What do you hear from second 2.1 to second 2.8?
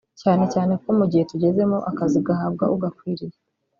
gahabwa